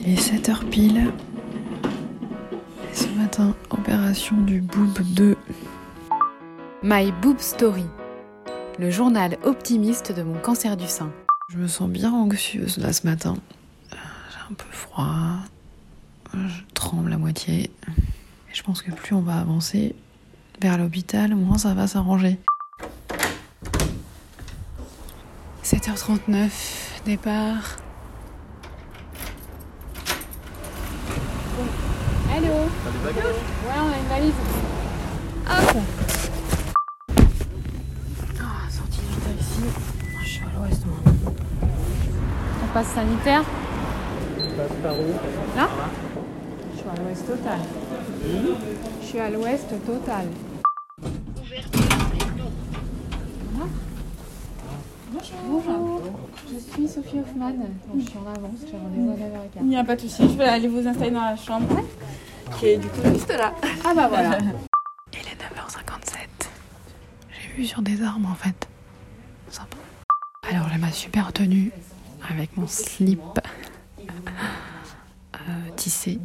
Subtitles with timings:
[0.00, 1.12] Il est 7h pile.
[2.90, 5.36] Et ce matin, opération du Boob 2.
[6.82, 7.84] My Boob Story,
[8.78, 11.10] le journal optimiste de mon cancer du sein.
[11.48, 13.34] Je me sens bien anxieuse là ce matin.
[13.92, 13.96] Euh,
[14.30, 15.38] j'ai un peu froid.
[16.32, 17.70] Je tremble à moitié.
[17.88, 19.96] Et je pense que plus on va avancer
[20.60, 22.38] vers l'hôpital, moins ça va s'arranger.
[25.64, 26.50] 7h39,
[27.04, 27.76] départ.
[32.34, 34.34] Allô Ouais, on a une valise.
[35.46, 35.76] Hop
[38.38, 39.62] Ah, sortie du taxi.
[40.14, 41.12] Ah, Je suis à l'ouest, moi.
[42.64, 43.44] On passe sanitaire
[44.56, 45.68] passe par où Là
[46.74, 47.60] Je suis à l'ouest total.
[49.00, 50.26] Je suis à l'ouest total.
[55.46, 55.89] Bonjour.
[56.52, 57.52] Je suis Sophie Hoffman.
[57.96, 59.60] je suis en avance, j'ai rendez-vous à 9h15.
[59.62, 61.68] Il n'y a pas de souci, je vais aller vous installer dans la chambre.
[62.58, 63.54] Qui est du coup juste là.
[63.84, 64.38] Ah bah voilà.
[65.12, 66.16] Il est 9h57.
[67.30, 68.68] J'ai vu sur des arbres en fait.
[69.50, 69.76] Sympa.
[70.50, 71.70] Alors j'ai ma super tenue
[72.28, 73.20] avec mon slip
[74.00, 76.18] euh, tissé.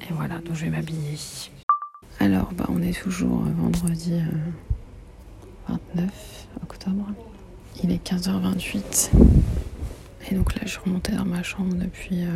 [0.00, 1.18] Et voilà, donc je vais m'habiller.
[2.20, 7.06] Alors bah on est toujours euh, vendredi euh, 29 octobre.
[7.82, 9.10] Il est 15h28.
[10.30, 12.28] Et donc là je suis remontée dans ma chambre depuis euh,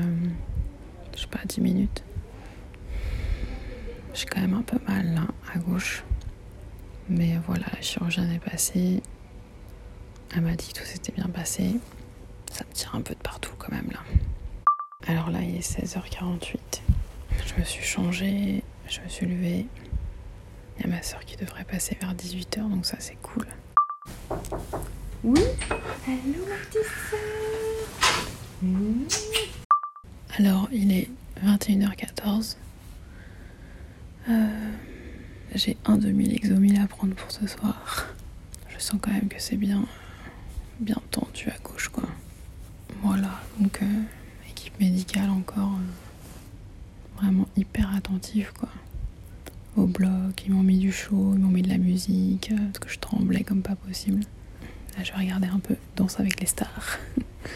[1.14, 2.04] je sais pas 10 minutes.
[4.14, 5.22] J'ai quand même un peu mal là,
[5.54, 6.04] à gauche.
[7.08, 9.02] Mais voilà, la chirurgienne est passée.
[10.34, 11.76] Elle m'a dit que tout s'était bien passé.
[12.52, 14.00] Ça me tire un peu de partout quand même là.
[15.06, 16.56] Alors là, il est 16h48.
[17.46, 19.66] Je me suis changée, je me suis levée.
[20.78, 23.46] Il y a ma soeur qui devrait passer vers 18h, donc ça c'est cool.
[25.28, 25.42] Oui
[26.06, 26.86] Allô ma petite
[30.38, 31.10] Alors, il est
[31.44, 32.56] 21h14.
[34.30, 34.46] Euh,
[35.54, 38.06] J'ai un demi-lexomil à prendre pour ce soir.
[38.70, 39.84] Je sens quand même que c'est bien,
[40.80, 42.08] bien tendu à gauche, quoi.
[43.02, 44.02] Voilà, donc euh,
[44.48, 48.70] équipe médicale encore euh, vraiment hyper attentive, quoi.
[49.76, 52.88] Au bloc, ils m'ont mis du chaud, ils m'ont mis de la musique, parce que
[52.88, 54.22] je tremblais comme pas possible.
[55.02, 56.98] Je vais regarder un peu Danse avec les stars.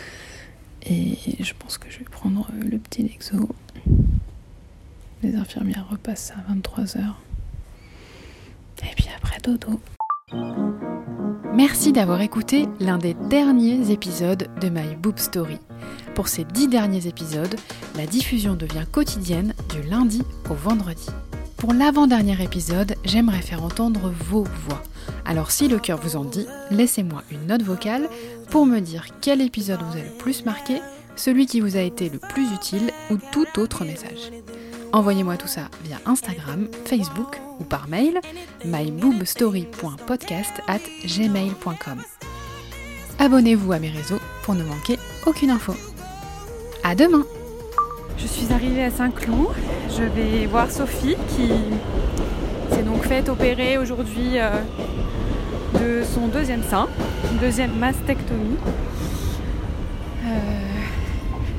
[0.85, 3.49] Et je pense que je vais prendre euh, le petit Lexo.
[5.23, 6.99] Les infirmières repassent à 23h.
[8.83, 9.81] Et puis après, dodo.
[11.55, 15.59] Merci d'avoir écouté l'un des derniers épisodes de My Boob Story.
[16.15, 17.55] Pour ces dix derniers épisodes,
[17.97, 21.07] la diffusion devient quotidienne du lundi au vendredi.
[21.63, 24.83] Pour l'avant-dernier épisode, j'aimerais faire entendre vos voix.
[25.25, 28.09] Alors si le cœur vous en dit, laissez-moi une note vocale
[28.51, 30.81] pour me dire quel épisode vous a le plus marqué,
[31.15, 34.33] celui qui vous a été le plus utile ou tout autre message.
[34.93, 38.21] Envoyez-moi tout ça via Instagram, Facebook ou par mail
[38.65, 42.03] myboobstory.podcast at gmail.com.
[43.21, 45.77] Abonnez-vous à mes réseaux pour ne manquer aucune info.
[46.83, 47.25] À demain
[48.19, 49.49] Je suis arrivée à Saint-Cloud.
[49.91, 51.51] Je vais voir Sophie qui
[52.71, 54.51] s'est donc faite opérer aujourd'hui euh,
[55.75, 56.89] de son deuxième sein,
[57.31, 58.57] une deuxième mastectomie.
[60.25, 60.37] Euh,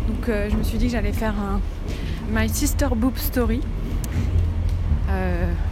[0.07, 1.59] donc euh, je me suis dit que j'allais faire un
[2.31, 3.61] My Sister Boob Story.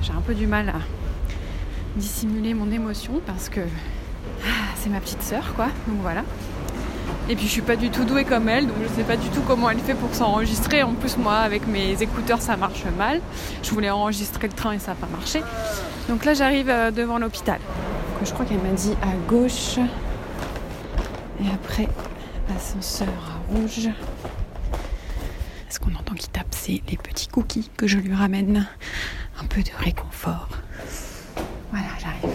[0.02, 0.80] J'ai un peu du mal à
[1.96, 3.60] dissimuler mon émotion parce que
[4.44, 5.68] ah, c'est ma petite sœur quoi.
[5.88, 6.24] Donc voilà.
[7.30, 9.30] Et puis je suis pas du tout douée comme elle, donc je sais pas du
[9.30, 10.84] tout comment elle fait pour s'enregistrer.
[10.84, 13.22] En plus moi avec mes écouteurs ça marche mal.
[13.64, 15.42] Je voulais enregistrer le train et ça n'a pas marché.
[16.10, 17.60] Donc là j'arrive euh, devant l'hôpital.
[18.24, 19.78] Je crois qu'elle m'a dit à gauche.
[21.40, 21.88] Et après
[22.56, 23.90] ascenseur à rouge.
[25.70, 28.68] Ce qu'on entend qui tape, c'est les petits cookies que je lui ramène?
[29.42, 30.50] Un peu de réconfort.
[31.72, 32.31] Voilà, j'arrive.